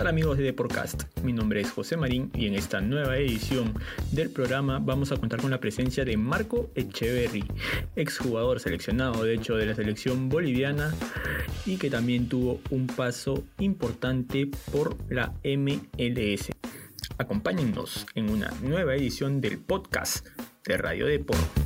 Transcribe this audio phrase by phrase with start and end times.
[0.00, 1.02] tal amigos de Deporcast?
[1.22, 3.74] Mi nombre es José Marín y en esta nueva edición
[4.12, 7.44] del programa vamos a contar con la presencia de Marco Echeverry,
[7.96, 10.94] exjugador seleccionado de hecho de la selección boliviana
[11.66, 16.48] y que también tuvo un paso importante por la MLS.
[17.18, 20.26] Acompáñennos en una nueva edición del podcast
[20.64, 21.59] de Radio Deport.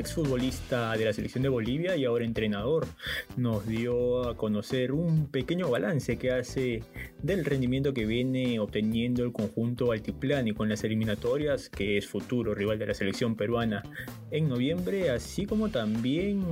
[0.00, 2.86] Exfutbolista de la selección de Bolivia y ahora entrenador,
[3.36, 6.82] nos dio a conocer un pequeño balance que hace
[7.22, 12.54] del rendimiento que viene obteniendo el conjunto altiplano y con las eliminatorias, que es futuro
[12.54, 13.82] rival de la selección peruana
[14.30, 16.44] en noviembre, así como también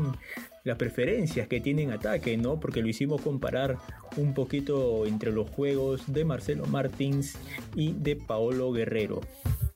[0.65, 2.61] las preferencias que tiene en ataque, ¿no?
[2.61, 3.79] Porque lo hicimos comparar
[4.17, 7.39] un poquito entre los juegos de Marcelo Martins
[7.75, 9.21] y de Paolo Guerrero.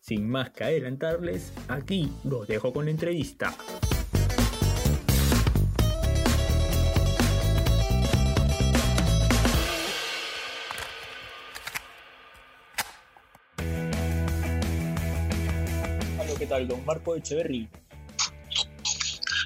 [0.02, 3.54] Sin más que adelantarles, aquí los dejo con la entrevista.
[16.18, 16.66] Hola, ¿qué tal?
[16.66, 17.68] Don Marco Echeverry.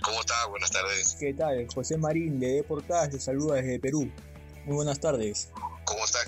[0.02, 0.46] ¿Cómo está?
[0.48, 1.18] Buenas tardes.
[1.20, 1.66] ¿Qué tal?
[1.74, 4.10] José Marín de Deportadas le saluda desde Perú.
[4.64, 5.52] Muy buenas tardes.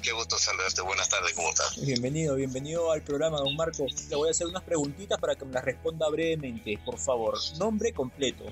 [0.09, 0.81] Qué gusto saludarte.
[0.81, 1.85] Buenas tardes, ¿cómo estás?
[1.85, 3.85] Bienvenido, bienvenido al programa, don Marco.
[4.09, 7.37] Le voy a hacer unas preguntitas para que me las responda brevemente, por favor.
[7.59, 8.45] Nombre completo.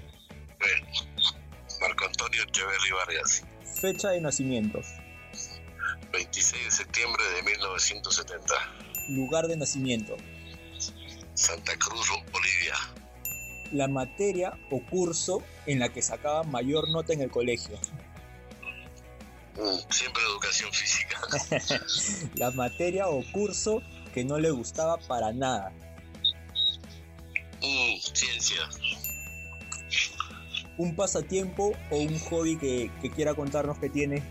[1.81, 3.43] Marco Antonio Echeverri Vargas.
[3.81, 4.83] Fecha de nacimiento.
[6.12, 8.55] 26 de septiembre de 1970.
[9.09, 10.15] Lugar de nacimiento.
[11.33, 12.75] Santa Cruz, Bolivia.
[13.73, 17.79] La materia o curso en la que sacaba mayor nota en el colegio.
[19.91, 21.19] Siempre educación física.
[22.35, 25.73] la materia o curso que no le gustaba para nada.
[27.62, 28.69] Mm, ciencia.
[30.77, 34.23] Un pasatiempo o un hobby que, que quiera contarnos que tiene.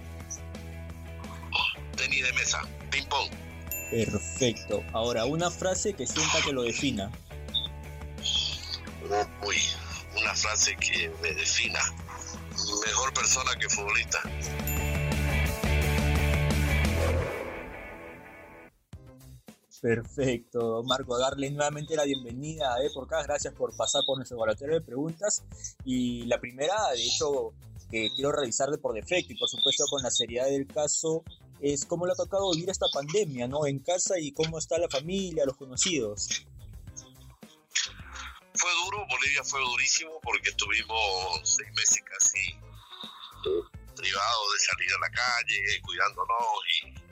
[1.96, 2.62] Tenis de mesa,
[2.92, 3.30] ping pong.
[3.90, 4.84] Perfecto.
[4.94, 7.12] Ahora, una frase que sienta que lo defina.
[9.46, 9.58] Uy,
[10.20, 11.80] una frase que me defina.
[12.86, 14.22] Mejor persona que futbolista.
[19.86, 24.82] Perfecto, Marco, darle nuevamente la bienvenida a Eporcas, gracias por pasar por nuestro laboratorio de
[24.82, 25.44] preguntas.
[25.86, 27.54] Y la primera, de hecho,
[27.92, 31.24] que quiero realizar de por defecto y por supuesto con la seriedad del caso,
[31.62, 33.68] es cómo le ha tocado vivir esta pandemia, ¿no?
[33.68, 36.48] En casa y cómo está la familia, los conocidos.
[38.56, 40.98] Fue duro, Bolivia fue durísimo porque estuvimos
[41.44, 42.56] seis meses casi
[43.96, 46.38] privados de salir a la calle, cuidándonos
[46.82, 47.05] y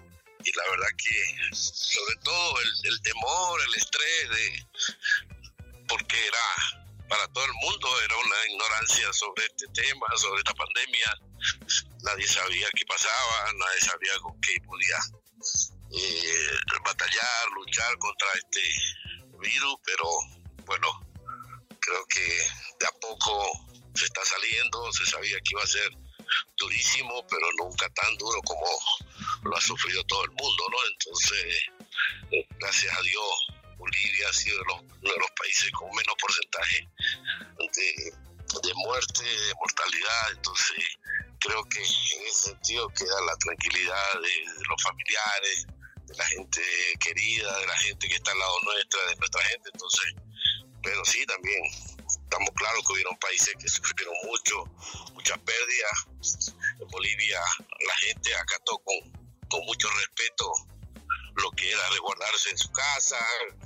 [0.43, 4.67] y la verdad que sobre todo el, temor, el estrés de
[5.87, 11.13] porque era para todo el mundo era una ignorancia sobre este tema, sobre esta pandemia.
[12.01, 14.97] Nadie sabía qué pasaba, nadie sabía con qué podía
[15.91, 18.61] eh, batallar, luchar contra este
[19.39, 20.09] virus, pero
[20.65, 20.87] bueno,
[21.79, 22.25] creo que
[22.79, 25.91] de a poco se está saliendo, se sabía que iba a ser
[26.57, 28.65] durísimo, pero nunca tan duro como
[29.43, 30.77] lo ha sufrido todo el mundo, ¿no?
[30.91, 31.57] Entonces,
[32.31, 36.87] eh, gracias a Dios, Bolivia ha sido uno de los países con menos porcentaje
[38.63, 40.85] de, muerte, de mortalidad, entonces
[41.39, 45.67] creo que en ese sentido queda la tranquilidad de, los familiares,
[46.05, 46.61] de la gente
[46.99, 50.13] querida, de la gente que está al lado nuestra, de nuestra gente, entonces,
[50.81, 51.63] pero sí también
[52.07, 54.63] estamos claros que hubieron países que sufrieron mucho,
[55.13, 56.51] muchas pérdidas.
[56.79, 59.22] En Bolivia la gente acató con,
[59.53, 60.51] con mucho respeto
[61.35, 63.17] lo que era resguardarse en su casa,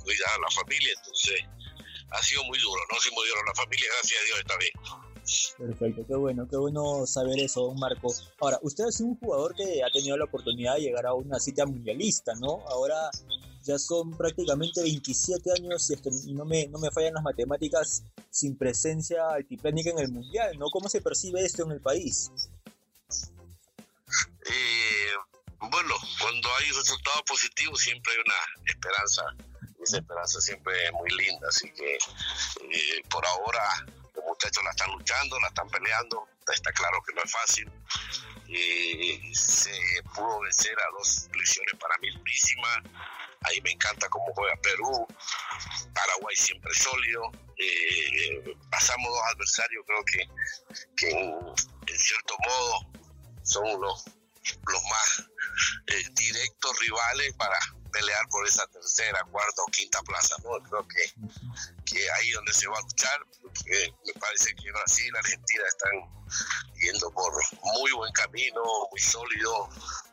[0.04, 1.40] cuidar a la familia, entonces
[2.10, 3.00] ha sido muy duro, ¿no?
[3.00, 4.72] Sí, muy duro la familia, gracias a Dios está bien.
[5.58, 8.14] Perfecto, qué bueno, qué bueno saber eso, don Marco.
[8.40, 11.66] Ahora, usted es un jugador que ha tenido la oportunidad de llegar a una cita
[11.66, 12.66] mundialista, ¿no?
[12.68, 13.10] Ahora
[13.62, 18.04] ya son prácticamente 27 años, si es que no me, no me fallan las matemáticas,
[18.30, 20.70] sin presencia altiplánica en el Mundial, ¿no?
[20.70, 22.30] ¿Cómo se percibe esto en el país?
[24.46, 24.87] Eh,
[25.60, 29.22] bueno, cuando hay resultados positivos siempre hay una esperanza,
[29.82, 34.90] esa esperanza siempre es muy linda, así que eh, por ahora los muchachos la están
[34.92, 37.70] luchando, la están peleando, está claro que no es fácil.
[38.48, 39.72] Eh, se
[40.14, 42.78] pudo vencer a dos selecciones para mí durísimas.
[43.42, 45.06] Ahí me encanta cómo juega Perú.
[45.94, 47.30] Paraguay siempre sólido.
[47.58, 50.28] Eh, pasamos dos adversarios, creo que,
[50.96, 52.92] que en, cierto modo
[53.42, 55.28] son los, los más
[55.86, 57.58] eh, directos rivales para
[57.92, 60.36] pelear por esa tercera, cuarta o quinta plaza.
[60.44, 60.50] ¿no?
[60.68, 61.04] Creo que,
[61.84, 65.92] que ahí donde se va a luchar, porque me parece que Brasil y Argentina están
[66.80, 67.32] yendo por
[67.62, 69.68] muy buen camino, muy sólido,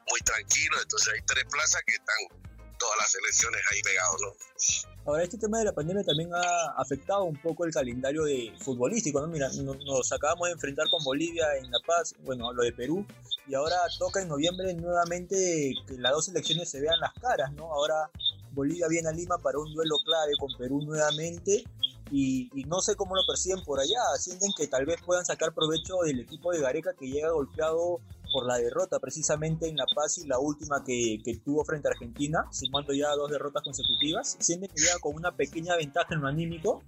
[0.10, 2.46] muy tranquilo, entonces hay tres plazas que están
[2.78, 4.95] todas las elecciones ahí pegados, ¿no?
[5.06, 9.22] Ahora, este tema de la pandemia también ha afectado un poco el calendario de futbolístico,
[9.22, 9.28] ¿no?
[9.28, 13.06] Mira, nos acabamos de enfrentar con Bolivia en La Paz, bueno, lo de Perú,
[13.48, 17.72] y ahora toca en noviembre nuevamente que las dos elecciones se vean las caras, ¿no?
[17.72, 18.10] Ahora
[18.54, 21.63] Bolivia viene a Lima para un duelo clave con Perú nuevamente,
[22.10, 25.54] y, y, no sé cómo lo perciben por allá, sienten que tal vez puedan sacar
[25.54, 28.00] provecho del equipo de Gareca que llega golpeado
[28.36, 31.92] por la derrota precisamente en La Paz y la última que, que tuvo frente a
[31.92, 34.36] Argentina, sumando ya dos derrotas consecutivas.
[34.42, 36.84] Sienten que llega con una pequeña ventaja en lo anímico.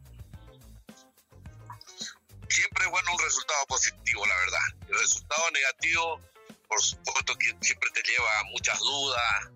[2.49, 4.89] Siempre bueno un resultado positivo, la verdad.
[4.89, 6.19] El resultado negativo,
[6.67, 9.49] por supuesto que siempre te lleva a muchas dudas,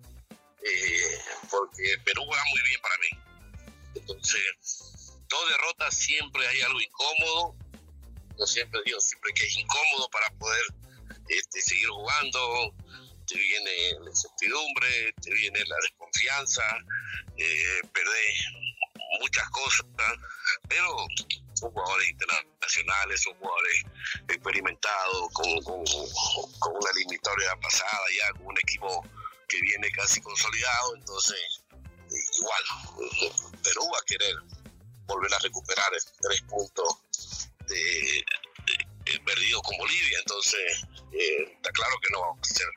[0.64, 1.18] eh,
[1.50, 3.08] porque Perú juega muy bien para mí.
[3.96, 7.54] Entonces, dos derrotas siempre hay algo incómodo.
[8.38, 10.81] Yo siempre digo siempre que es incómodo para poder
[11.28, 12.74] este, seguir jugando,
[13.26, 13.70] te viene
[14.00, 16.62] la incertidumbre, te viene la desconfianza,
[17.36, 18.34] eh, perder
[19.20, 19.86] muchas cosas,
[20.68, 21.06] pero
[21.54, 23.82] son jugadores internacionales, son jugadores
[24.28, 25.84] experimentados, con, con,
[26.58, 29.04] con una eliminatoria pasada ya, con un equipo
[29.48, 31.62] que viene casi consolidado, entonces
[32.10, 32.62] eh, igual,
[33.62, 34.36] Perú va a querer
[35.06, 35.90] volver a recuperar
[36.20, 36.86] tres puntos
[37.68, 38.24] de,
[39.24, 42.68] perdido con Bolivia, entonces eh, está claro que no va a ser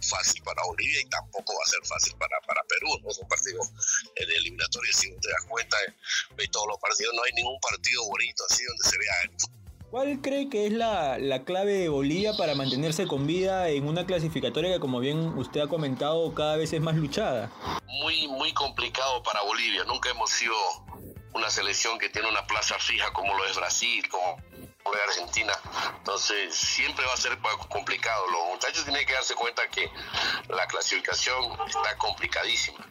[0.00, 3.10] fácil para Bolivia y tampoco va a ser fácil para, para Perú, ¿no?
[3.10, 3.68] Son partidos
[4.14, 5.76] en eliminatoria, si te das cuenta,
[6.36, 9.14] de todos los partidos, no hay ningún partido bonito así donde se vea
[9.90, 14.04] ¿Cuál cree que es la, la, clave de Bolivia para mantenerse con vida en una
[14.04, 17.52] clasificatoria que, como bien usted ha comentado, cada vez es más luchada?
[17.86, 19.84] Muy, muy complicado para Bolivia.
[19.84, 20.54] Nunca hemos sido
[21.34, 24.36] una selección que tiene una plaza fija como lo es Brasil, como
[24.92, 25.52] de Argentina.
[25.98, 27.38] Entonces siempre va a ser
[27.68, 28.26] complicado.
[28.28, 29.90] Los muchachos tienen que darse cuenta que
[30.48, 32.86] la clasificación está complicadísima.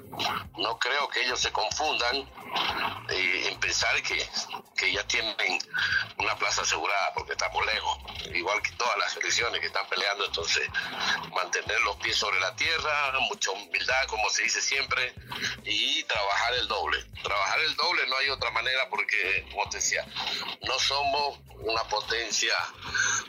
[0.58, 2.16] No creo que ellos se confundan
[3.10, 4.28] eh, en pensar que,
[4.78, 5.60] que ya tienen
[6.18, 7.98] una plaza asegurada porque estamos lejos.
[8.34, 10.26] Igual que todas las selecciones que están peleando.
[10.26, 10.70] Entonces
[11.34, 15.14] mantener los pies sobre la tierra, mucha humildad como se dice siempre
[15.64, 17.04] y trabajar el doble.
[17.24, 20.06] Trabajar el doble no hay otra manera porque, como te decía,
[20.62, 22.54] no somos una potencia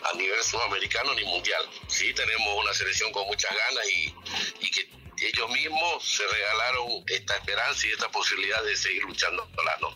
[0.02, 1.62] a nivel sudamericano ni mundial.
[1.88, 4.14] Sí tenemos una selección con muchas ganas y,
[4.60, 4.88] y que
[5.22, 9.48] ellos mismos se regalaron esta esperanza y esta posibilidad de seguir luchando
[9.80, 9.94] ¿no?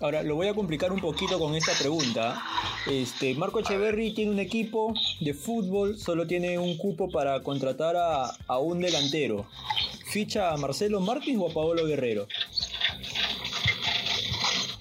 [0.00, 2.42] Ahora, lo voy a complicar un poquito con esta pregunta.
[2.86, 8.24] Este, Marco Echeverry tiene un equipo de fútbol, solo tiene un cupo para contratar a,
[8.46, 9.48] a un delantero.
[10.10, 12.26] ¿Ficha a Marcelo Martins o a Paolo Guerrero?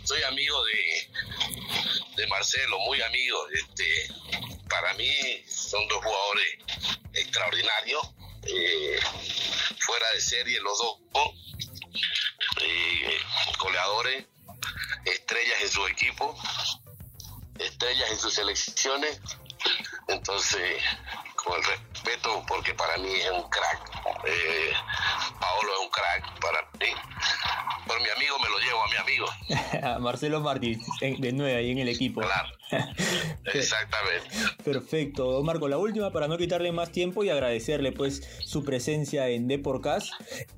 [0.03, 0.82] Soy amigo de
[2.33, 3.47] Marcelo, muy amigo.
[3.49, 4.07] Este,
[4.67, 5.13] para mí
[5.47, 6.57] son dos jugadores
[7.13, 8.01] extraordinarios,
[8.47, 8.99] eh,
[9.77, 10.97] fuera de serie los dos,
[13.59, 14.25] goleadores,
[15.05, 16.35] estrellas en su equipo,
[17.59, 19.21] estrellas en sus selecciones.
[20.07, 20.81] Entonces,
[21.35, 23.91] con el respeto, porque para mí es un crack.
[24.25, 24.73] Eh,
[25.39, 26.95] Paolo es un crack para mí.
[27.93, 29.99] Por mi amigo me lo llevo a mi amigo.
[29.99, 32.21] Marcelo Martí, de nuevo ahí en el equipo.
[32.21, 32.49] Claro.
[33.53, 34.29] Exactamente.
[34.63, 35.43] Perfecto.
[35.43, 40.11] Marco, la última para no quitarle más tiempo y agradecerle pues su presencia en Deporcast.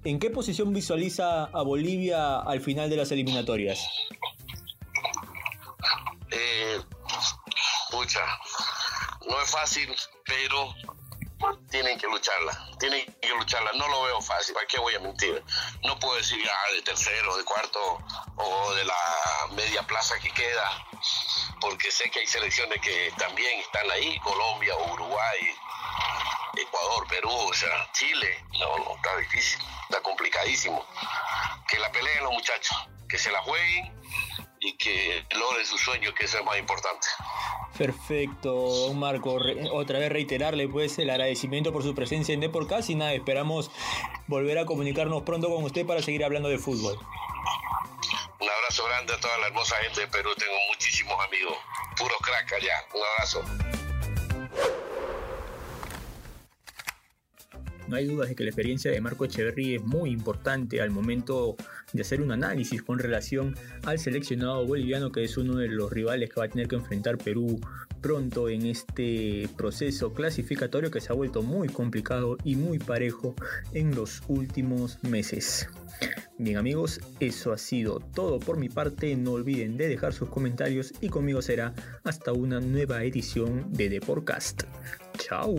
[0.05, 3.85] ¿En qué posición visualiza a Bolivia al final de las eliminatorias?
[6.31, 6.79] Eh,
[9.27, 9.93] no es fácil,
[10.25, 10.73] pero
[11.69, 15.43] tienen que lucharla, tienen que lucharla, no lo veo fácil, ¿para qué voy a mentir?
[15.83, 17.99] No puedo decir ah, de tercero, de cuarto
[18.37, 18.95] o de la
[19.51, 20.87] media plaza que queda,
[21.59, 25.39] porque sé que hay selecciones que también están ahí, Colombia, Uruguay,
[26.57, 30.85] Ecuador, Perú, o sea, Chile, no, no, está difícil, está complicadísimo.
[31.67, 32.77] Que la peleen los muchachos,
[33.09, 33.93] que se la jueguen
[34.59, 37.07] y que logren sus sueños, que eso es más importante.
[37.77, 39.37] Perfecto, don Marco.
[39.71, 43.69] otra vez reiterarle pues el agradecimiento por su presencia en Deportes y nada, esperamos
[44.27, 46.97] volver a comunicarnos pronto con usted para seguir hablando de fútbol.
[48.39, 51.57] Un abrazo grande a toda la hermosa gente de Perú, tengo muchísimos amigos,
[51.97, 52.85] puro crack allá.
[52.93, 53.84] Un abrazo.
[57.95, 61.55] Hay dudas de que la experiencia de Marco Echeverry es muy importante al momento
[61.93, 66.29] de hacer un análisis con relación al seleccionado boliviano que es uno de los rivales
[66.29, 67.59] que va a tener que enfrentar Perú
[68.01, 73.35] pronto en este proceso clasificatorio que se ha vuelto muy complicado y muy parejo
[73.73, 75.67] en los últimos meses.
[76.37, 79.15] Bien amigos, eso ha sido todo por mi parte.
[79.15, 81.73] No olviden de dejar sus comentarios y conmigo será
[82.03, 84.63] hasta una nueva edición de The Podcast.
[85.17, 85.55] Chao.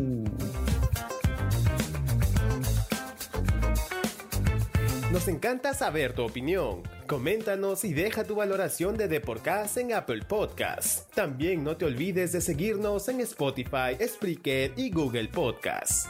[5.17, 6.83] Nos encanta saber tu opinión.
[7.07, 11.07] Coméntanos y deja tu valoración de The Podcast en Apple Podcasts.
[11.15, 16.07] También no te olvides de seguirnos en Spotify, Spreaker y Google Podcasts.